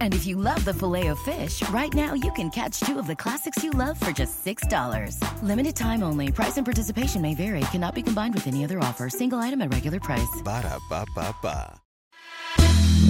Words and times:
And 0.00 0.14
if 0.14 0.26
you 0.26 0.36
love 0.36 0.62
the 0.64 0.74
Filet-O-Fish, 0.74 1.68
right 1.70 1.92
now 1.94 2.12
you 2.12 2.30
can 2.32 2.50
catch 2.50 2.80
two 2.80 2.98
of 2.98 3.06
the 3.06 3.16
classics 3.16 3.64
you 3.64 3.70
love 3.70 3.98
for 3.98 4.12
just 4.12 4.44
$6. 4.44 5.16
Limited 5.42 5.74
time 5.76 6.02
only. 6.02 6.30
Price 6.30 6.58
and 6.58 6.66
participation 6.66 7.22
may 7.22 7.34
vary. 7.34 7.60
Cannot 7.72 7.94
be 7.94 8.02
combined 8.02 8.34
with 8.34 8.46
any 8.46 8.64
other 8.64 8.78
offer. 8.80 9.08
Single 9.08 9.38
item 9.38 9.62
at 9.62 9.72
regular 9.72 10.00
price. 10.00 10.42
Ba 10.44 10.62
da 10.62 10.78
ba 10.90 11.06
ba 11.14 11.34
ba. 11.40 11.80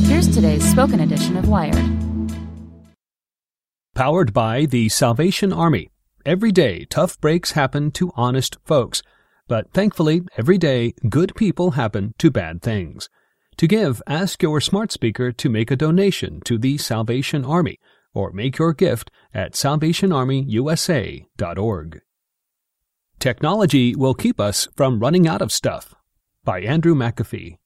Here's 0.04 0.28
today's 0.34 0.68
spoken 0.70 1.00
edition 1.00 1.36
of 1.36 1.48
Wired. 1.48 1.84
Powered 3.94 4.32
by 4.32 4.64
the 4.66 4.88
Salvation 4.88 5.52
Army. 5.52 5.90
Every 6.24 6.50
day, 6.52 6.86
tough 6.86 7.20
breaks 7.20 7.52
happen 7.52 7.90
to 7.92 8.10
honest 8.16 8.56
folks. 8.64 9.02
But 9.48 9.72
thankfully, 9.72 10.22
every 10.38 10.56
day, 10.56 10.94
good 11.08 11.34
people 11.34 11.72
happen 11.72 12.14
to 12.18 12.30
bad 12.30 12.62
things. 12.62 13.10
To 13.56 13.66
give, 13.66 14.02
ask 14.06 14.42
your 14.42 14.60
smart 14.60 14.92
speaker 14.92 15.32
to 15.32 15.48
make 15.48 15.70
a 15.70 15.76
donation 15.76 16.40
to 16.44 16.58
the 16.58 16.76
Salvation 16.78 17.44
Army 17.44 17.78
or 18.14 18.32
make 18.32 18.58
your 18.58 18.72
gift 18.72 19.10
at 19.32 19.52
salvationarmyusa.org. 19.52 22.00
Technology 23.18 23.94
will 23.94 24.14
keep 24.14 24.40
us 24.40 24.66
from 24.76 24.98
running 24.98 25.28
out 25.28 25.42
of 25.42 25.52
stuff. 25.52 25.94
By 26.44 26.62
Andrew 26.62 26.94
McAfee. 26.94 27.58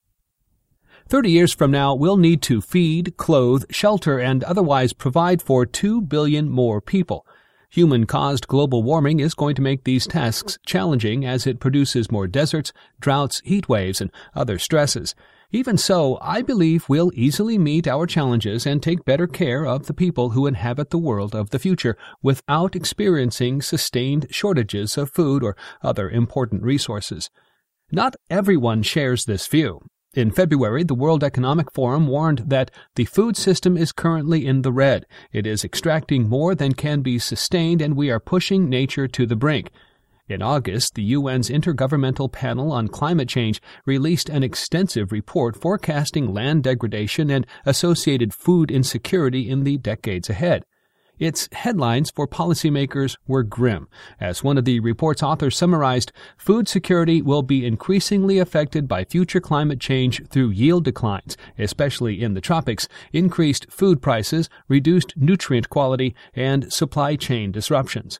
30 1.09 1.31
years 1.31 1.55
from 1.55 1.71
now, 1.71 1.95
we'll 1.95 2.17
need 2.17 2.43
to 2.43 2.61
feed, 2.61 3.17
clothe, 3.17 3.65
shelter, 3.71 4.19
and 4.19 4.43
otherwise 4.45 4.93
provide 4.93 5.41
for 5.41 5.65
2 5.65 6.03
billion 6.03 6.49
more 6.49 6.81
people. 6.81 7.25
Human 7.71 8.07
caused 8.07 8.49
global 8.49 8.83
warming 8.83 9.21
is 9.21 9.35
going 9.35 9.55
to 9.55 9.63
make 9.63 9.85
these 9.85 10.07
tasks 10.07 10.59
challenging 10.67 11.25
as 11.25 11.47
it 11.47 11.61
produces 11.61 12.11
more 12.11 12.27
deserts, 12.27 12.73
droughts, 13.01 13.41
heat 13.45 13.69
waves, 13.69 14.01
and 14.01 14.11
other 14.35 14.59
stresses. 14.59 15.15
Even 15.53 15.79
so, 15.79 16.19
I 16.21 16.43
believe 16.43 16.89
we'll 16.89 17.13
easily 17.15 17.57
meet 17.57 17.87
our 17.87 18.07
challenges 18.07 18.67
and 18.67 18.83
take 18.83 19.05
better 19.05 19.27
care 19.27 19.65
of 19.65 19.87
the 19.87 19.95
people 19.95 20.31
who 20.31 20.47
inhabit 20.47 20.91
the 20.91 20.99
world 20.99 21.35
of 21.35 21.51
the 21.51 21.59
future 21.59 21.97
without 22.21 22.75
experiencing 22.75 23.63
sustained 23.63 24.27
shortages 24.31 24.99
of 24.99 25.13
food 25.13 25.45
or 25.45 25.57
other 25.83 26.11
important 26.11 26.63
resources. 26.63 27.31
Not 27.93 28.17
everyone 28.29 28.83
shares 28.83 29.25
this 29.25 29.47
view. 29.47 29.83
In 30.15 30.31
February, 30.31 30.83
the 30.83 30.95
World 30.95 31.23
Economic 31.23 31.71
Forum 31.71 32.07
warned 32.07 32.45
that 32.47 32.71
the 32.97 33.05
food 33.05 33.37
system 33.37 33.77
is 33.77 33.93
currently 33.93 34.47
in 34.47 34.63
the 34.63 34.73
red. 34.73 35.07
It 35.31 35.47
is 35.47 35.63
extracting 35.63 36.29
more 36.29 36.55
than 36.55 36.73
can 36.73 37.03
be 37.03 37.19
sustained, 37.19 37.83
and 37.83 37.95
we 37.95 38.11
are 38.11 38.19
pushing 38.19 38.69
nature 38.69 39.07
to 39.09 39.27
the 39.27 39.37
brink. 39.37 39.71
In 40.29 40.43
August, 40.43 40.97
the 40.97 41.15
UN's 41.15 41.49
Intergovernmental 41.49 42.33
Panel 42.33 42.73
on 42.73 42.89
Climate 42.89 43.29
Change 43.29 43.63
released 43.85 44.29
an 44.29 44.43
extensive 44.43 45.13
report 45.13 45.55
forecasting 45.57 46.35
land 46.35 46.65
degradation 46.65 47.31
and 47.31 47.47
associated 47.65 48.35
food 48.35 48.73
insecurity 48.73 49.49
in 49.49 49.63
the 49.63 49.79
decades 49.79 50.29
ahead. 50.29 50.65
Its 51.21 51.49
headlines 51.53 52.11
for 52.11 52.27
policymakers 52.27 53.17
were 53.29 53.45
grim. 53.45 53.87
As 54.21 54.43
one 54.43 54.59
of 54.59 54.65
the 54.65 54.81
report's 54.81 55.23
authors 55.23 55.57
summarized, 55.57 56.11
food 56.37 56.67
security 56.67 57.23
will 57.23 57.43
be 57.43 57.65
increasingly 57.65 58.41
affected 58.41 58.89
by 58.89 59.05
future 59.05 59.41
climate 59.41 59.79
change 59.79 60.27
through 60.27 60.51
yield 60.51 60.83
declines, 60.83 61.37
especially 61.57 62.21
in 62.21 62.35
the 62.35 62.41
tropics, 62.41 62.89
increased 63.13 63.71
food 63.71 64.03
prices, 64.03 64.51
reduced 64.67 65.13
nutrient 65.17 65.71
quality, 65.71 66.17
and 66.35 66.73
supply 66.73 67.15
chain 67.15 67.53
disruptions. 67.53 68.19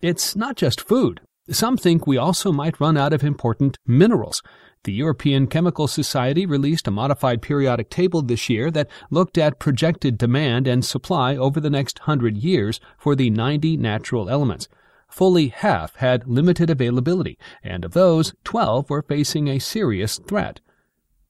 It's 0.00 0.34
not 0.34 0.56
just 0.56 0.80
food. 0.80 1.20
Some 1.50 1.76
think 1.76 2.06
we 2.06 2.16
also 2.16 2.52
might 2.52 2.80
run 2.80 2.96
out 2.96 3.12
of 3.12 3.22
important 3.22 3.76
minerals. 3.86 4.42
The 4.84 4.92
European 4.92 5.46
Chemical 5.46 5.86
Society 5.86 6.46
released 6.46 6.88
a 6.88 6.90
modified 6.90 7.42
periodic 7.42 7.90
table 7.90 8.22
this 8.22 8.48
year 8.48 8.70
that 8.70 8.88
looked 9.10 9.36
at 9.36 9.58
projected 9.58 10.16
demand 10.16 10.66
and 10.66 10.82
supply 10.82 11.36
over 11.36 11.60
the 11.60 11.68
next 11.68 12.00
hundred 12.00 12.38
years 12.38 12.80
for 12.96 13.14
the 13.14 13.28
90 13.28 13.76
natural 13.76 14.30
elements. 14.30 14.68
Fully 15.08 15.48
half 15.48 15.96
had 15.96 16.26
limited 16.26 16.70
availability, 16.70 17.38
and 17.62 17.84
of 17.84 17.92
those, 17.92 18.34
12 18.44 18.88
were 18.88 19.02
facing 19.02 19.48
a 19.48 19.58
serious 19.58 20.18
threat. 20.26 20.60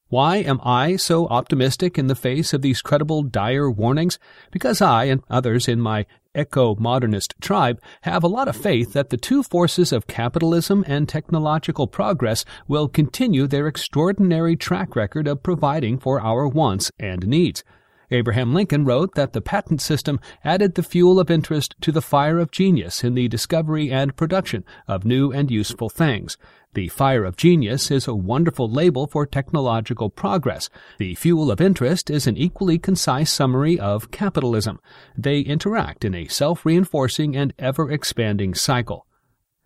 Why 0.09 0.37
am 0.37 0.61
I 0.63 0.95
so 0.95 1.27
optimistic 1.27 1.99
in 1.99 2.07
the 2.07 2.15
face 2.15 2.53
of 2.53 2.63
these 2.63 2.83
credible 2.83 3.25
dire 3.25 3.69
warnings? 3.69 4.21
Because 4.53 4.81
I 4.81 5.05
and 5.05 5.25
others 5.29 5.67
in 5.67 5.81
my 5.81 6.07
eco 6.35 6.75
modernist 6.77 7.35
tribe 7.41 7.81
have 8.03 8.23
a 8.23 8.29
lot 8.29 8.49
of 8.49 8.57
faith 8.57 8.93
that 8.93 9.11
the 9.11 9.17
two 9.17 9.43
forces 9.43 9.93
of 9.93 10.07
capitalism 10.07 10.85
and 10.87 11.09
technological 11.09 11.87
progress 11.87 12.45
will 12.69 12.89
continue 12.89 13.47
their 13.47 13.67
extraordinary 13.67 14.57
track 14.57 14.97
record 14.97 15.27
of 15.27 15.43
providing 15.43 15.99
for 15.99 16.21
our 16.21 16.47
wants 16.49 16.91
and 16.99 17.27
needs. 17.27 17.63
Abraham 18.11 18.55
Lincoln 18.55 18.85
wrote 18.85 19.15
that 19.15 19.33
the 19.33 19.41
patent 19.41 19.81
system 19.81 20.21
added 20.45 20.75
the 20.75 20.83
fuel 20.83 21.19
of 21.19 21.31
interest 21.31 21.75
to 21.81 21.91
the 21.91 22.03
fire 22.03 22.39
of 22.39 22.51
genius 22.51 23.03
in 23.03 23.15
the 23.15 23.29
discovery 23.29 23.91
and 23.91 24.17
production 24.17 24.65
of 24.87 25.05
new 25.05 25.33
and 25.33 25.51
useful 25.51 25.89
things. 25.89 26.37
The 26.75 26.89
fire 26.89 27.25
of 27.25 27.37
genius 27.37 27.93
is 27.93 28.09
a 28.09 28.17
wonderful 28.17 28.69
label 28.69 29.07
for 29.07 29.27
technological 29.27 30.11
progress. 30.11 30.69
The 30.99 31.15
fuel 31.15 31.53
of 31.53 31.61
interest 31.61 32.11
is 32.11 32.27
an 32.27 32.37
equally 32.37 32.81
concise 32.81 33.31
summary 33.31 33.79
of 33.79 34.11
capitalism. 34.11 34.81
They 35.17 35.39
interact 35.39 36.05
in 36.05 36.17
a 36.17 36.27
self-reinforcing 36.27 37.37
and 37.37 37.55
ever-expanding 37.61 38.55
cycle. 38.55 39.07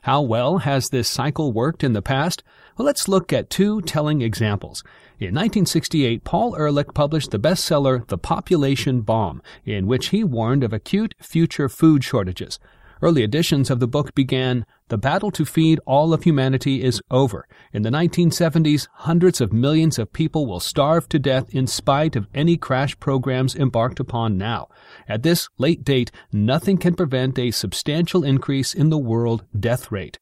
How 0.02 0.20
well 0.20 0.58
has 0.58 0.90
this 0.90 1.08
cycle 1.08 1.50
worked 1.50 1.82
in 1.82 1.94
the 1.94 2.02
past? 2.02 2.44
Well, 2.76 2.84
let's 2.84 3.08
look 3.08 3.32
at 3.32 3.48
two 3.48 3.80
telling 3.80 4.20
examples. 4.20 4.84
In 5.18 5.34
1968, 5.34 6.24
Paul 6.24 6.56
Ehrlich 6.56 6.92
published 6.92 7.30
the 7.30 7.38
bestseller 7.38 8.06
The 8.06 8.18
Population 8.18 9.00
Bomb, 9.00 9.40
in 9.64 9.86
which 9.86 10.08
he 10.08 10.24
warned 10.24 10.62
of 10.62 10.74
acute 10.74 11.14
future 11.18 11.70
food 11.70 12.04
shortages. 12.04 12.58
Early 13.00 13.22
editions 13.22 13.70
of 13.70 13.80
the 13.80 13.88
book 13.88 14.14
began, 14.14 14.66
The 14.88 14.98
battle 14.98 15.30
to 15.32 15.44
feed 15.44 15.80
all 15.86 16.14
of 16.14 16.22
humanity 16.22 16.82
is 16.82 17.02
over. 17.10 17.46
In 17.72 17.82
the 17.82 17.90
1970s, 17.90 18.88
hundreds 18.92 19.40
of 19.40 19.52
millions 19.52 19.98
of 19.98 20.12
people 20.12 20.46
will 20.46 20.60
starve 20.60 21.08
to 21.10 21.18
death 21.18 21.54
in 21.54 21.66
spite 21.66 22.16
of 22.16 22.26
any 22.34 22.56
crash 22.56 22.98
programs 22.98 23.54
embarked 23.54 24.00
upon 24.00 24.38
now. 24.38 24.68
At 25.06 25.22
this 25.22 25.48
late 25.58 25.84
date, 25.84 26.10
nothing 26.32 26.78
can 26.78 26.94
prevent 26.94 27.38
a 27.38 27.50
substantial 27.50 28.24
increase 28.24 28.72
in 28.72 28.88
the 28.88 28.98
world 28.98 29.44
death 29.58 29.92
rate. 29.92 30.18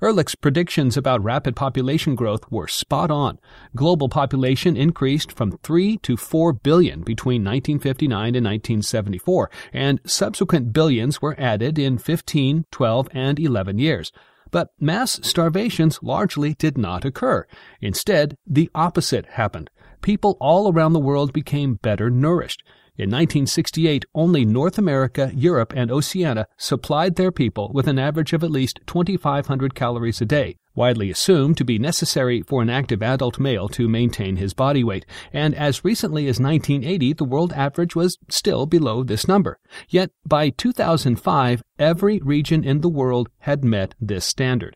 Ehrlich's 0.00 0.36
predictions 0.36 0.96
about 0.96 1.24
rapid 1.24 1.56
population 1.56 2.14
growth 2.14 2.48
were 2.52 2.68
spot 2.68 3.10
on. 3.10 3.40
Global 3.74 4.08
population 4.08 4.76
increased 4.76 5.32
from 5.32 5.58
3 5.58 5.96
to 5.98 6.16
4 6.16 6.52
billion 6.52 7.02
between 7.02 7.42
1959 7.42 8.36
and 8.36 8.46
1974, 8.46 9.50
and 9.72 10.00
subsequent 10.06 10.72
billions 10.72 11.20
were 11.20 11.34
added 11.36 11.80
in 11.80 11.98
15, 11.98 12.66
12, 12.70 13.08
and 13.10 13.40
11 13.40 13.80
years. 13.80 14.12
But 14.52 14.68
mass 14.78 15.18
starvations 15.24 15.98
largely 16.00 16.54
did 16.54 16.78
not 16.78 17.04
occur. 17.04 17.44
Instead, 17.80 18.36
the 18.46 18.70
opposite 18.76 19.26
happened. 19.26 19.68
People 20.00 20.36
all 20.40 20.72
around 20.72 20.92
the 20.92 21.00
world 21.00 21.32
became 21.32 21.74
better 21.74 22.08
nourished. 22.08 22.62
In 22.98 23.10
1968, 23.10 24.06
only 24.12 24.44
North 24.44 24.76
America, 24.76 25.30
Europe, 25.32 25.72
and 25.76 25.88
Oceania 25.88 26.48
supplied 26.56 27.14
their 27.14 27.30
people 27.30 27.70
with 27.72 27.86
an 27.86 27.96
average 27.96 28.32
of 28.32 28.42
at 28.42 28.50
least 28.50 28.80
2,500 28.88 29.72
calories 29.76 30.20
a 30.20 30.24
day, 30.24 30.56
widely 30.74 31.08
assumed 31.08 31.56
to 31.58 31.64
be 31.64 31.78
necessary 31.78 32.42
for 32.42 32.60
an 32.60 32.68
active 32.68 33.00
adult 33.00 33.38
male 33.38 33.68
to 33.68 33.88
maintain 33.88 34.34
his 34.34 34.52
body 34.52 34.82
weight. 34.82 35.06
And 35.32 35.54
as 35.54 35.84
recently 35.84 36.26
as 36.26 36.40
1980, 36.40 37.12
the 37.12 37.24
world 37.24 37.52
average 37.52 37.94
was 37.94 38.18
still 38.28 38.66
below 38.66 39.04
this 39.04 39.28
number. 39.28 39.60
Yet 39.88 40.10
by 40.26 40.50
2005, 40.50 41.62
every 41.78 42.18
region 42.18 42.64
in 42.64 42.80
the 42.80 42.88
world 42.88 43.28
had 43.38 43.62
met 43.62 43.94
this 44.00 44.24
standard. 44.24 44.74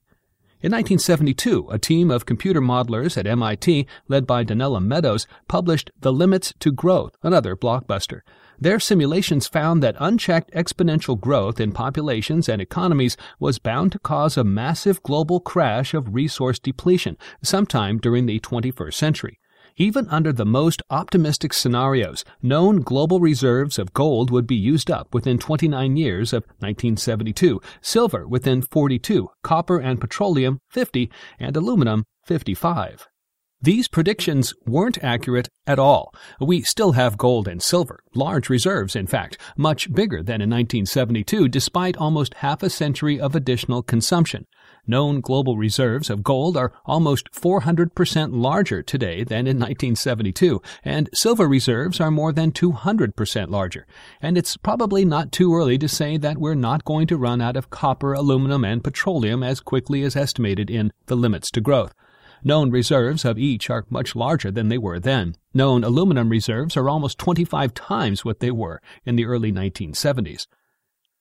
In 0.63 0.71
1972, 0.71 1.71
a 1.73 1.79
team 1.81 2.09
of 2.09 2.25
computer 2.25 2.61
modelers 2.61 3.19
at 3.19 3.27
MIT, 3.27 3.85
led 4.07 4.29
by 4.29 4.45
Donella 4.45 4.81
Meadows, 4.81 5.27
published 5.49 5.91
The 5.99 6.13
Limits 6.13 6.55
to 6.61 6.71
Growth, 6.71 7.17
another 7.21 7.57
blockbuster. 7.57 8.21
Their 8.61 8.79
simulations 8.79 9.49
found 9.49 9.83
that 9.83 9.97
unchecked 9.99 10.53
exponential 10.53 11.21
growth 11.21 11.59
in 11.59 11.73
populations 11.73 12.49
and 12.49 12.63
economies 12.63 13.17
was 13.41 13.59
bound 13.59 13.91
to 13.91 13.99
cause 13.99 14.37
a 14.37 14.45
massive 14.45 15.03
global 15.03 15.41
crash 15.41 15.95
of 15.95 16.15
resource 16.15 16.61
depletion 16.61 17.19
sometime 17.43 17.99
during 17.99 18.27
the 18.27 18.39
21st 18.39 18.95
century. 18.95 19.41
Even 19.77 20.09
under 20.09 20.33
the 20.33 20.45
most 20.45 20.83
optimistic 20.91 21.53
scenarios, 21.53 22.25
known 22.43 22.83
global 22.83 23.21
reserves 23.21 23.79
of 23.79 23.95
gold 23.95 24.31
would 24.31 24.47
be 24.47 24.57
used 24.57 24.91
up 24.91 25.15
within 25.15 25.39
29 25.39 25.97
years 25.97 26.33
of 26.33 26.43
1972, 26.59 27.61
silver 27.81 28.27
within 28.27 28.63
42, 28.63 29.29
copper 29.43 29.79
and 29.79 30.01
petroleum 30.01 30.61
50, 30.69 31.11
and 31.39 31.57
aluminum 31.57 32.05
55. 32.25 33.09
These 33.65 33.87
predictions 33.87 34.53
weren't 34.67 34.99
accurate 35.05 35.49
at 35.69 35.79
all. 35.79 36.13
We 36.41 36.63
still 36.63 36.93
have 36.93 37.17
gold 37.17 37.47
and 37.47 37.63
silver, 37.63 38.01
large 38.13 38.51
reserves, 38.51 38.97
in 38.97 39.07
fact, 39.07 39.39
much 39.57 39.93
bigger 39.93 40.21
than 40.21 40.41
in 40.41 40.51
1972, 40.51 41.47
despite 41.47 41.97
almost 41.97 42.35
half 42.35 42.65
a 42.65 42.71
century 42.71 43.21
of 43.21 43.37
additional 43.37 43.85
consumption. 43.85 44.47
Known 44.85 45.21
global 45.21 45.57
reserves 45.57 46.11
of 46.11 46.25
gold 46.25 46.57
are 46.57 46.73
almost 46.85 47.31
400% 47.31 48.31
larger 48.33 48.83
today 48.83 49.23
than 49.23 49.47
in 49.47 49.61
1972, 49.61 50.61
and 50.85 51.09
silver 51.15 51.47
reserves 51.47 52.01
are 52.01 52.11
more 52.11 52.33
than 52.33 52.51
200% 52.51 53.49
larger. 53.49 53.87
And 54.21 54.37
it's 54.37 54.57
probably 54.57 55.05
not 55.05 55.31
too 55.31 55.55
early 55.55 55.79
to 55.79 55.87
say 55.87 56.17
that 56.17 56.39
we're 56.39 56.57
not 56.57 56.85
going 56.85 57.07
to 57.07 57.17
run 57.17 57.41
out 57.41 57.57
of 57.57 57.71
copper, 57.71 58.13
aluminum, 58.13 58.65
and 58.65 58.83
petroleum 58.83 59.45
as 59.45 59.61
quickly 59.61 60.03
as 60.03 60.17
estimated 60.17 60.69
in 60.69 60.93
the 61.07 61.15
limits 61.15 61.49
to 61.53 61.61
growth. 61.61 61.95
Known 62.45 62.71
reserves 62.71 63.25
of 63.25 63.39
each 63.39 63.71
are 63.71 63.87
much 63.89 64.17
larger 64.17 64.51
than 64.51 64.69
they 64.69 64.79
were 64.79 64.99
then. 64.99 65.37
Known 65.55 65.85
aluminum 65.85 66.29
reserves 66.29 66.77
are 66.77 66.89
almost 66.89 67.19
25 67.19 67.73
times 67.75 68.25
what 68.25 68.41
they 68.41 68.51
were 68.51 68.81
in 69.05 69.15
the 69.15 69.27
early 69.27 69.53
1970s. 69.53 70.47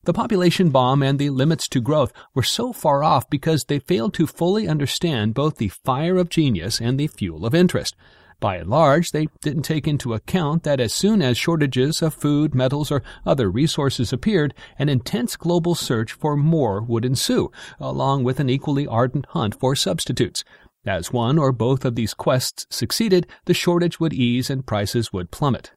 The 0.04 0.14
population 0.14 0.72
bomb 0.72 1.04
and 1.04 1.20
the 1.20 1.30
limits 1.30 1.68
to 1.70 1.80
growth 1.80 2.12
were 2.34 2.42
so 2.42 2.74
far 2.74 3.04
off 3.04 3.30
because 3.30 3.66
they 3.66 3.78
failed 3.78 4.16
to 4.16 4.26
fully 4.26 4.68
understand 4.68 5.36
both 5.36 5.58
the 5.58 5.68
fire 5.68 6.18
of 6.18 6.30
genius 6.30 6.82
and 6.82 7.00
the 7.00 7.06
fuel 7.06 7.46
of 7.46 7.54
interest. 7.54 7.96
By 8.40 8.56
and 8.56 8.72
large, 8.72 9.12
they 9.12 9.28
didn't 9.44 9.62
take 9.62 9.88
into 9.88 10.16
account 10.16 10.64
that 10.64 10.80
as 10.80 10.92
soon 10.92 11.22
as 11.22 11.38
shortages 11.38 12.02
of 12.02 12.16
food, 12.16 12.56
metals, 12.56 12.90
or 12.92 13.04
other 13.24 13.52
resources 13.52 14.12
appeared, 14.12 14.56
an 14.80 14.90
intense 14.90 15.36
global 15.36 15.76
search 15.76 16.14
for 16.14 16.36
more 16.36 16.82
would 16.82 17.06
ensue, 17.06 17.52
along 17.80 18.24
with 18.24 18.40
an 18.40 18.50
equally 18.50 18.88
ardent 18.88 19.28
hunt 19.28 19.54
for 19.54 19.76
substitutes. 19.76 20.44
As 20.86 21.14
one 21.14 21.38
or 21.38 21.52
both 21.52 21.86
of 21.86 21.96
these 21.96 22.16
quests 22.16 22.66
succeeded, 22.70 23.28
the 23.46 23.54
shortage 23.54 24.00
would 24.00 24.14
ease 24.14 24.50
and 24.50 24.66
prices 24.66 25.14
would 25.14 25.30
plummet. 25.30 25.72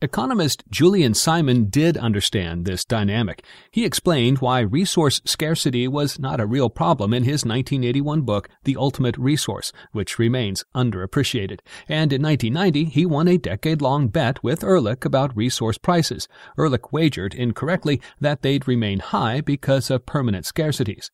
Economist 0.00 0.62
Julian 0.70 1.12
Simon 1.12 1.68
did 1.68 1.96
understand 1.96 2.64
this 2.64 2.84
dynamic. 2.84 3.44
He 3.72 3.84
explained 3.84 4.38
why 4.38 4.60
resource 4.60 5.20
scarcity 5.24 5.88
was 5.88 6.20
not 6.20 6.38
a 6.38 6.46
real 6.46 6.70
problem 6.70 7.12
in 7.12 7.24
his 7.24 7.44
1981 7.44 8.22
book, 8.22 8.48
The 8.62 8.76
Ultimate 8.76 9.18
Resource, 9.18 9.72
which 9.90 10.18
remains 10.18 10.64
underappreciated. 10.72 11.58
And 11.88 12.12
in 12.12 12.22
1990, 12.22 12.84
he 12.84 13.04
won 13.04 13.26
a 13.26 13.38
decade 13.38 13.82
long 13.82 14.06
bet 14.06 14.42
with 14.44 14.62
Ehrlich 14.62 15.04
about 15.04 15.36
resource 15.36 15.78
prices. 15.78 16.28
Ehrlich 16.56 16.92
wagered 16.92 17.34
incorrectly 17.34 18.00
that 18.20 18.42
they'd 18.42 18.68
remain 18.68 19.00
high 19.00 19.40
because 19.40 19.90
of 19.90 20.06
permanent 20.06 20.46
scarcities. 20.46 21.10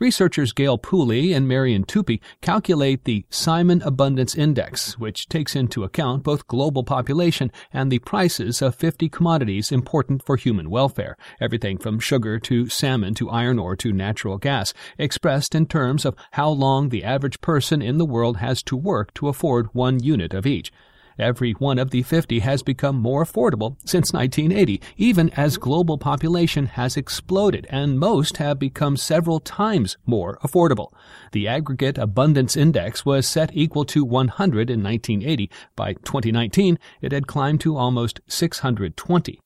Researchers 0.00 0.52
Gale 0.52 0.78
Pooley 0.78 1.36
and 1.36 1.46
Marian 1.46 1.84
Tupy 1.84 2.22
calculate 2.40 3.04
the 3.04 3.26
Simon 3.28 3.82
Abundance 3.82 4.34
Index, 4.34 4.98
which 4.98 5.28
takes 5.28 5.54
into 5.54 5.84
account 5.84 6.22
both 6.22 6.48
global 6.48 6.82
population 6.82 7.52
and 7.74 7.92
the 7.92 7.98
prices 7.98 8.62
of 8.62 8.74
50 8.74 9.10
commodities 9.10 9.70
important 9.70 10.24
for 10.24 10.36
human 10.36 10.70
welfare, 10.70 11.18
everything 11.42 11.76
from 11.76 12.00
sugar 12.00 12.38
to 12.40 12.70
salmon 12.70 13.12
to 13.14 13.28
iron 13.28 13.58
ore 13.58 13.76
to 13.76 13.92
natural 13.92 14.38
gas, 14.38 14.72
expressed 14.96 15.54
in 15.54 15.66
terms 15.66 16.06
of 16.06 16.16
how 16.32 16.48
long 16.48 16.88
the 16.88 17.04
average 17.04 17.42
person 17.42 17.82
in 17.82 17.98
the 17.98 18.06
world 18.06 18.38
has 18.38 18.62
to 18.62 18.76
work 18.76 19.12
to 19.12 19.28
afford 19.28 19.74
one 19.74 20.02
unit 20.02 20.32
of 20.32 20.46
each. 20.46 20.72
Every 21.18 21.52
one 21.52 21.78
of 21.78 21.90
the 21.90 22.02
50 22.02 22.40
has 22.40 22.62
become 22.62 22.96
more 22.96 23.24
affordable 23.24 23.76
since 23.84 24.12
1980, 24.12 24.80
even 24.96 25.30
as 25.30 25.56
global 25.56 25.98
population 25.98 26.66
has 26.66 26.96
exploded, 26.96 27.66
and 27.70 27.98
most 27.98 28.38
have 28.38 28.58
become 28.58 28.96
several 28.96 29.40
times 29.40 29.96
more 30.06 30.38
affordable. 30.42 30.92
The 31.32 31.48
aggregate 31.48 31.98
abundance 31.98 32.56
index 32.56 33.04
was 33.04 33.26
set 33.26 33.50
equal 33.52 33.84
to 33.86 34.04
100 34.04 34.70
in 34.70 34.82
1980. 34.82 35.50
By 35.76 35.94
2019, 35.94 36.78
it 37.00 37.12
had 37.12 37.26
climbed 37.26 37.60
to 37.60 37.76
almost 37.76 38.20
620. 38.28 39.40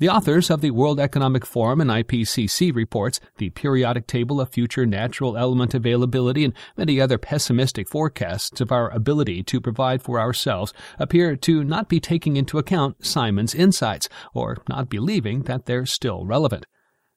The 0.00 0.08
authors 0.08 0.48
of 0.48 0.62
the 0.62 0.70
World 0.70 0.98
Economic 0.98 1.44
Forum 1.44 1.78
and 1.82 1.90
IPCC 1.90 2.74
reports, 2.74 3.20
the 3.36 3.50
periodic 3.50 4.06
table 4.06 4.40
of 4.40 4.48
future 4.48 4.86
natural 4.86 5.36
element 5.36 5.74
availability, 5.74 6.42
and 6.42 6.54
many 6.74 6.98
other 6.98 7.18
pessimistic 7.18 7.86
forecasts 7.86 8.62
of 8.62 8.72
our 8.72 8.88
ability 8.88 9.42
to 9.42 9.60
provide 9.60 10.00
for 10.00 10.18
ourselves 10.18 10.72
appear 10.98 11.36
to 11.36 11.62
not 11.62 11.90
be 11.90 12.00
taking 12.00 12.38
into 12.38 12.56
account 12.56 13.04
Simon's 13.04 13.54
insights, 13.54 14.08
or 14.32 14.56
not 14.70 14.88
believing 14.88 15.42
that 15.42 15.66
they're 15.66 15.84
still 15.84 16.24
relevant. 16.24 16.64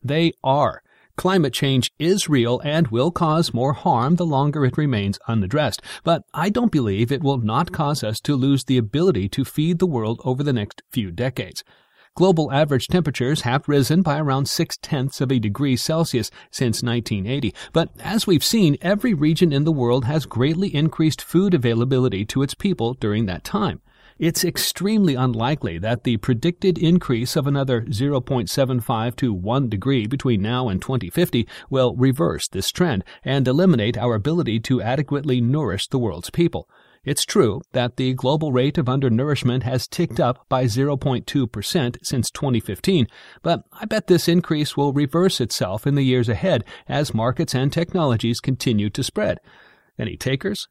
They 0.04 0.34
are. 0.44 0.82
Climate 1.16 1.54
change 1.54 1.90
is 2.00 2.28
real 2.28 2.60
and 2.66 2.90
will 2.90 3.12
cause 3.12 3.54
more 3.54 3.72
harm 3.72 4.18
the 4.18 4.26
longer 4.26 4.66
it 4.66 4.78
remains 4.78 5.20
unaddressed, 5.26 5.82
but 6.04 6.24
I 6.34 6.50
don't 6.50 6.70
believe 6.70 7.14
it 7.14 7.24
will 7.24 7.38
not 7.38 7.72
cause 7.72 8.04
us 8.04 8.20
to 8.20 8.36
lose 8.36 8.66
the 8.66 8.78
ability 8.78 9.30
to 9.30 9.46
feed 9.46 9.80
the 9.80 9.88
world 9.88 10.20
over 10.26 10.44
the 10.44 10.52
next 10.52 10.82
few 10.92 11.12
decades. 11.12 11.64
Global 12.16 12.52
average 12.52 12.90
temperatures 12.90 13.42
have 13.42 13.68
risen 13.68 14.04
by 14.04 14.20
around 14.20 14.48
six 14.48 14.78
tenths 14.78 15.20
of 15.20 15.32
a 15.32 15.40
degree 15.40 15.76
Celsius 15.76 16.30
since 16.52 16.84
1980. 16.84 17.56
But 17.72 17.90
as 18.00 18.28
we've 18.28 18.44
seen, 18.44 18.78
every 18.84 19.16
region 19.16 19.52
in 19.52 19.64
the 19.64 19.72
world 19.72 20.06
has 20.06 20.28
greatly 20.28 20.76
increased 20.76 21.24
food 21.24 21.56
availability 21.56 22.24
to 22.26 22.44
its 22.44 22.54
people 22.54 22.94
during 22.94 23.26
that 23.26 23.44
time. 23.44 23.82
It's 24.20 24.46
extremely 24.46 25.16
unlikely 25.16 25.80
that 25.80 26.04
the 26.04 26.18
predicted 26.18 26.78
increase 26.78 27.36
of 27.36 27.48
another 27.48 27.82
0.75 27.82 29.16
to 29.16 29.34
1 29.34 29.70
degree 29.70 30.06
between 30.06 30.44
now 30.44 30.70
and 30.70 30.80
2050 30.80 31.48
will 31.72 31.96
reverse 31.96 32.48
this 32.48 32.70
trend 32.70 33.04
and 33.24 33.48
eliminate 33.48 33.98
our 33.98 34.14
ability 34.14 34.60
to 34.60 34.84
adequately 34.84 35.42
nourish 35.42 35.88
the 35.88 35.98
world's 35.98 36.30
people. 36.30 36.70
It's 37.06 37.26
true 37.26 37.62
that 37.74 37.98
the 37.98 38.14
global 38.14 38.54
rate 38.54 38.78
of 38.78 38.88
undernourishment 38.88 39.64
has 39.64 39.88
ticked 39.90 40.22
up 40.22 40.46
by 40.48 40.66
0.2% 40.66 41.98
since 42.02 42.32
2015, 42.32 43.08
but 43.42 43.64
I 43.74 43.86
bet 43.86 44.08
this 44.08 44.30
increase 44.30 44.78
will 44.78 44.94
reverse 44.94 45.42
itself 45.42 45.86
in 45.86 45.96
the 45.96 46.04
years 46.04 46.30
ahead 46.30 46.64
as 46.88 47.14
markets 47.14 47.54
and 47.54 47.74
technologies 47.74 48.40
continue 48.40 48.90
to 48.92 49.04
spread. 49.04 49.40
Any 50.00 50.16
takers? 50.16 50.70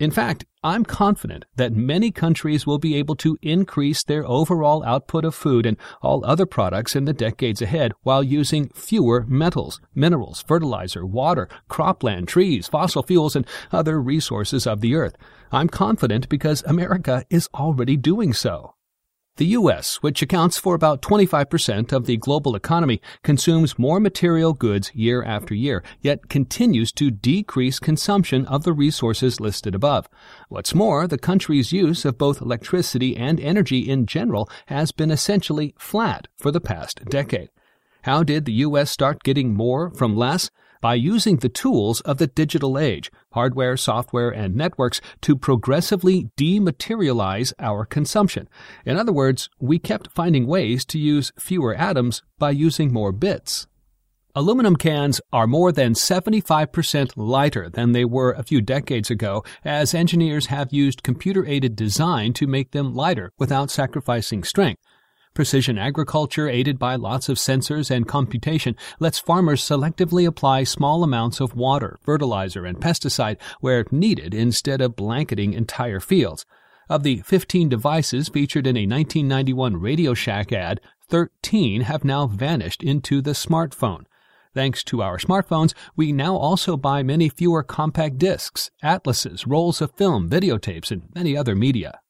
In 0.00 0.10
fact, 0.10 0.46
I'm 0.64 0.86
confident 0.86 1.44
that 1.56 1.74
many 1.74 2.10
countries 2.10 2.66
will 2.66 2.78
be 2.78 2.96
able 2.96 3.16
to 3.16 3.36
increase 3.42 4.02
their 4.02 4.26
overall 4.26 4.82
output 4.82 5.26
of 5.26 5.34
food 5.34 5.66
and 5.66 5.76
all 6.00 6.24
other 6.24 6.46
products 6.46 6.96
in 6.96 7.04
the 7.04 7.12
decades 7.12 7.60
ahead 7.60 7.92
while 8.00 8.22
using 8.22 8.70
fewer 8.70 9.26
metals, 9.28 9.78
minerals, 9.94 10.42
fertilizer, 10.48 11.04
water, 11.04 11.50
cropland, 11.68 12.28
trees, 12.28 12.66
fossil 12.66 13.02
fuels, 13.02 13.36
and 13.36 13.46
other 13.72 14.00
resources 14.00 14.66
of 14.66 14.80
the 14.80 14.94
earth. 14.94 15.16
I'm 15.52 15.68
confident 15.68 16.30
because 16.30 16.62
America 16.66 17.26
is 17.28 17.50
already 17.54 17.98
doing 17.98 18.32
so. 18.32 18.76
The 19.40 19.56
U.S., 19.56 20.02
which 20.02 20.20
accounts 20.20 20.58
for 20.58 20.74
about 20.74 21.00
25% 21.00 21.92
of 21.94 22.04
the 22.04 22.18
global 22.18 22.54
economy, 22.54 23.00
consumes 23.22 23.78
more 23.78 23.98
material 23.98 24.52
goods 24.52 24.90
year 24.94 25.22
after 25.22 25.54
year, 25.54 25.82
yet 26.02 26.28
continues 26.28 26.92
to 26.92 27.10
decrease 27.10 27.78
consumption 27.78 28.44
of 28.44 28.64
the 28.64 28.74
resources 28.74 29.40
listed 29.40 29.74
above. 29.74 30.10
What's 30.50 30.74
more, 30.74 31.06
the 31.06 31.16
country's 31.16 31.72
use 31.72 32.04
of 32.04 32.18
both 32.18 32.42
electricity 32.42 33.16
and 33.16 33.40
energy 33.40 33.88
in 33.88 34.04
general 34.04 34.46
has 34.66 34.92
been 34.92 35.10
essentially 35.10 35.74
flat 35.78 36.28
for 36.36 36.50
the 36.50 36.60
past 36.60 37.02
decade. 37.06 37.48
How 38.02 38.22
did 38.22 38.44
the 38.44 38.60
U.S. 38.68 38.90
start 38.90 39.22
getting 39.22 39.54
more 39.54 39.90
from 39.94 40.14
less? 40.14 40.50
by 40.80 40.94
using 40.94 41.36
the 41.36 41.48
tools 41.48 42.00
of 42.02 42.18
the 42.18 42.26
digital 42.26 42.78
age, 42.78 43.10
hardware, 43.32 43.76
software, 43.76 44.30
and 44.30 44.54
networks 44.54 45.00
to 45.22 45.36
progressively 45.36 46.28
dematerialize 46.36 47.52
our 47.58 47.84
consumption. 47.84 48.48
In 48.84 48.96
other 48.96 49.12
words, 49.12 49.48
we 49.58 49.78
kept 49.78 50.12
finding 50.12 50.46
ways 50.46 50.84
to 50.86 50.98
use 50.98 51.32
fewer 51.38 51.74
atoms 51.74 52.22
by 52.38 52.50
using 52.50 52.92
more 52.92 53.12
bits. 53.12 53.66
Aluminum 54.36 54.76
cans 54.76 55.20
are 55.32 55.48
more 55.48 55.72
than 55.72 55.94
75% 55.94 57.12
lighter 57.16 57.68
than 57.68 57.90
they 57.90 58.04
were 58.04 58.30
a 58.30 58.44
few 58.44 58.60
decades 58.60 59.10
ago, 59.10 59.42
as 59.64 59.92
engineers 59.92 60.46
have 60.46 60.72
used 60.72 61.02
computer 61.02 61.44
aided 61.46 61.74
design 61.74 62.32
to 62.34 62.46
make 62.46 62.70
them 62.70 62.94
lighter 62.94 63.32
without 63.40 63.72
sacrificing 63.72 64.44
strength. 64.44 64.80
Precision 65.32 65.78
agriculture, 65.78 66.48
aided 66.48 66.78
by 66.78 66.96
lots 66.96 67.28
of 67.28 67.36
sensors 67.36 67.90
and 67.90 68.08
computation, 68.08 68.76
lets 68.98 69.20
farmers 69.20 69.62
selectively 69.62 70.26
apply 70.26 70.64
small 70.64 71.04
amounts 71.04 71.40
of 71.40 71.54
water, 71.54 71.98
fertilizer, 72.02 72.66
and 72.66 72.80
pesticide 72.80 73.36
where 73.60 73.86
needed 73.92 74.34
instead 74.34 74.80
of 74.80 74.96
blanketing 74.96 75.52
entire 75.52 76.00
fields. 76.00 76.44
Of 76.88 77.04
the 77.04 77.22
15 77.22 77.68
devices 77.68 78.28
featured 78.28 78.66
in 78.66 78.76
a 78.76 78.80
1991 78.80 79.76
Radio 79.76 80.14
Shack 80.14 80.52
ad, 80.52 80.80
13 81.08 81.82
have 81.82 82.02
now 82.02 82.26
vanished 82.26 82.82
into 82.82 83.22
the 83.22 83.30
smartphone. 83.30 84.06
Thanks 84.52 84.82
to 84.84 85.00
our 85.00 85.18
smartphones, 85.18 85.74
we 85.94 86.10
now 86.10 86.34
also 86.34 86.76
buy 86.76 87.04
many 87.04 87.28
fewer 87.28 87.62
compact 87.62 88.18
discs, 88.18 88.72
atlases, 88.82 89.46
rolls 89.46 89.80
of 89.80 89.92
film, 89.92 90.28
videotapes, 90.28 90.90
and 90.90 91.02
many 91.14 91.36
other 91.36 91.54
media. 91.54 92.00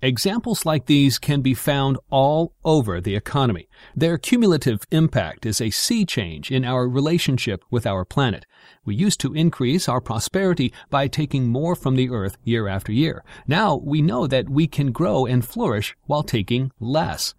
Examples 0.00 0.64
like 0.64 0.86
these 0.86 1.18
can 1.18 1.42
be 1.42 1.54
found 1.54 1.98
all 2.08 2.54
over 2.64 3.00
the 3.00 3.16
economy. 3.16 3.68
Their 3.96 4.16
cumulative 4.16 4.82
impact 4.92 5.44
is 5.44 5.60
a 5.60 5.70
sea 5.70 6.06
change 6.06 6.52
in 6.52 6.64
our 6.64 6.88
relationship 6.88 7.64
with 7.68 7.84
our 7.84 8.04
planet. 8.04 8.46
We 8.84 8.94
used 8.94 9.18
to 9.22 9.34
increase 9.34 9.88
our 9.88 10.00
prosperity 10.00 10.72
by 10.88 11.08
taking 11.08 11.48
more 11.48 11.74
from 11.74 11.96
the 11.96 12.10
earth 12.10 12.38
year 12.44 12.68
after 12.68 12.92
year. 12.92 13.24
Now 13.48 13.74
we 13.74 14.00
know 14.00 14.28
that 14.28 14.48
we 14.48 14.68
can 14.68 14.92
grow 14.92 15.26
and 15.26 15.44
flourish 15.44 15.96
while 16.06 16.22
taking 16.22 16.70
less. 16.78 17.34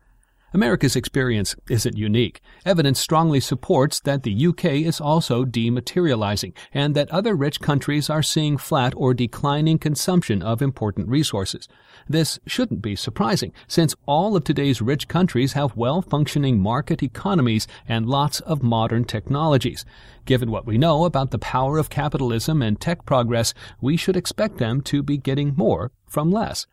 America's 0.53 0.95
experience 0.95 1.55
isn't 1.69 1.97
unique. 1.97 2.41
Evidence 2.65 2.99
strongly 2.99 3.39
supports 3.39 3.99
that 3.99 4.23
the 4.23 4.47
UK 4.47 4.65
is 4.65 4.99
also 4.99 5.45
dematerializing 5.45 6.53
and 6.73 6.95
that 6.95 7.09
other 7.11 7.35
rich 7.35 7.59
countries 7.59 8.09
are 8.09 8.23
seeing 8.23 8.57
flat 8.57 8.93
or 8.97 9.13
declining 9.13 9.77
consumption 9.77 10.41
of 10.41 10.61
important 10.61 11.07
resources. 11.07 11.67
This 12.07 12.39
shouldn't 12.47 12.81
be 12.81 12.95
surprising 12.95 13.53
since 13.67 13.93
all 14.07 14.35
of 14.35 14.43
today's 14.43 14.81
rich 14.81 15.07
countries 15.07 15.53
have 15.53 15.77
well-functioning 15.77 16.59
market 16.59 17.03
economies 17.03 17.67
and 17.87 18.07
lots 18.07 18.39
of 18.41 18.63
modern 18.63 19.05
technologies. 19.05 19.85
Given 20.25 20.49
what 20.49 20.65
we 20.65 20.77
know 20.77 21.05
about 21.05 21.29
the 21.29 21.39
power 21.39 21.77
of 21.77 21.89
capitalism 21.89 22.61
and 22.61 22.79
tech 22.79 23.05
progress, 23.05 23.53
we 23.81 23.97
should 23.97 24.17
expect 24.17 24.57
them 24.57 24.81
to 24.81 25.03
be 25.03 25.17
getting 25.17 25.53
more 25.55 25.91
from 26.07 26.31
less. 26.31 26.65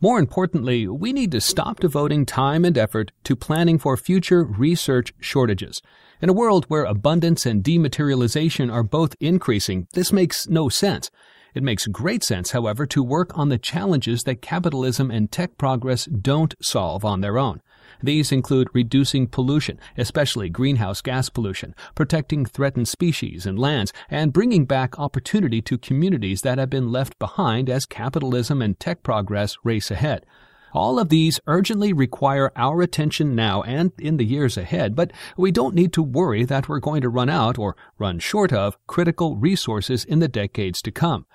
More 0.00 0.20
importantly, 0.20 0.86
we 0.86 1.12
need 1.12 1.32
to 1.32 1.40
stop 1.40 1.80
devoting 1.80 2.24
time 2.24 2.64
and 2.64 2.78
effort 2.78 3.10
to 3.24 3.34
planning 3.34 3.80
for 3.80 3.96
future 3.96 4.44
research 4.44 5.12
shortages. 5.18 5.82
In 6.22 6.28
a 6.28 6.32
world 6.32 6.66
where 6.66 6.84
abundance 6.84 7.44
and 7.44 7.64
dematerialization 7.64 8.72
are 8.72 8.84
both 8.84 9.16
increasing, 9.18 9.88
this 9.94 10.12
makes 10.12 10.48
no 10.48 10.68
sense. 10.68 11.10
It 11.52 11.64
makes 11.64 11.88
great 11.88 12.22
sense, 12.22 12.52
however, 12.52 12.86
to 12.86 13.02
work 13.02 13.36
on 13.36 13.48
the 13.48 13.58
challenges 13.58 14.22
that 14.22 14.40
capitalism 14.40 15.10
and 15.10 15.32
tech 15.32 15.58
progress 15.58 16.04
don't 16.04 16.54
solve 16.62 17.04
on 17.04 17.20
their 17.20 17.36
own. 17.36 17.60
These 18.02 18.32
include 18.32 18.68
reducing 18.72 19.26
pollution, 19.26 19.78
especially 19.96 20.48
greenhouse 20.48 21.00
gas 21.00 21.28
pollution, 21.28 21.74
protecting 21.94 22.44
threatened 22.44 22.88
species 22.88 23.46
and 23.46 23.58
lands, 23.58 23.92
and 24.10 24.32
bringing 24.32 24.64
back 24.64 24.98
opportunity 24.98 25.60
to 25.62 25.78
communities 25.78 26.42
that 26.42 26.58
have 26.58 26.70
been 26.70 26.92
left 26.92 27.18
behind 27.18 27.68
as 27.68 27.86
capitalism 27.86 28.62
and 28.62 28.78
tech 28.78 29.02
progress 29.02 29.56
race 29.64 29.90
ahead. 29.90 30.24
All 30.72 30.98
of 30.98 31.08
these 31.08 31.40
urgently 31.46 31.92
require 31.92 32.52
our 32.54 32.82
attention 32.82 33.34
now 33.34 33.62
and 33.62 33.92
in 33.98 34.16
the 34.16 34.24
years 34.24 34.56
ahead, 34.56 34.94
but 34.94 35.12
we 35.36 35.50
don't 35.50 35.74
need 35.74 35.92
to 35.94 36.02
worry 36.02 36.44
that 36.44 36.68
we're 36.68 36.78
going 36.78 37.00
to 37.02 37.08
run 37.08 37.30
out 37.30 37.58
or 37.58 37.76
run 37.98 38.18
short 38.18 38.52
of 38.52 38.76
critical 38.86 39.36
resources 39.36 40.04
in 40.04 40.18
the 40.18 40.28
decades 40.28 40.82
to 40.82 40.90
come. 40.90 41.26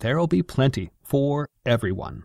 There'll 0.00 0.26
be 0.26 0.42
plenty 0.42 0.90
for 1.02 1.50
everyone. 1.64 2.24